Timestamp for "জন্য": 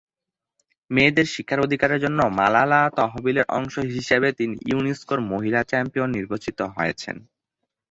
2.01-2.19